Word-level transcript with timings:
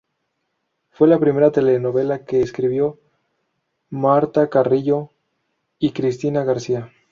Fue 0.89 1.07
la 1.07 1.19
primera 1.19 1.51
telenovela 1.51 2.25
que 2.25 2.41
escribieron 2.41 2.95
Martha 3.91 4.49
Carrillo 4.49 5.11
y 5.77 5.91
Cristina 5.91 6.43
García. 6.43 6.91